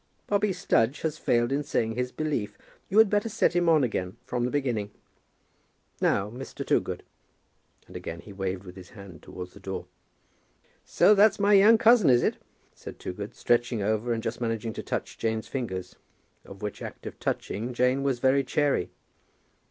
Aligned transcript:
Bobby 0.25 0.51
Studge 0.51 1.01
has 1.01 1.19
failed 1.19 1.51
in 1.51 1.61
saying 1.61 1.93
his 1.93 2.11
Belief. 2.11 2.57
You 2.89 2.97
had 2.97 3.07
better 3.07 3.29
set 3.29 3.55
him 3.55 3.69
on 3.69 3.83
again 3.83 4.17
from 4.25 4.45
the 4.45 4.49
beginning. 4.49 4.89
Now, 6.01 6.31
Mr. 6.31 6.65
Toogood." 6.65 7.03
And 7.85 7.95
again 7.95 8.19
he 8.21 8.33
waved 8.33 8.63
with 8.63 8.75
his 8.77 8.89
hand 8.89 9.21
towards 9.21 9.53
the 9.53 9.59
door. 9.59 9.85
"So 10.85 11.13
that's 11.13 11.39
my 11.39 11.53
young 11.53 11.77
cousin, 11.77 12.09
is 12.09 12.23
it?" 12.23 12.37
said 12.73 12.97
Toogood, 12.97 13.35
stretching 13.35 13.83
over 13.83 14.11
and 14.11 14.23
just 14.23 14.41
managing 14.41 14.73
to 14.73 14.81
touch 14.81 15.19
Jane's 15.19 15.47
fingers, 15.47 15.97
of 16.45 16.63
which 16.63 16.81
act 16.81 17.05
of 17.05 17.19
touching 17.19 17.71
Jane 17.71 18.01
was 18.01 18.17
very 18.17 18.43
chary. 18.43 18.89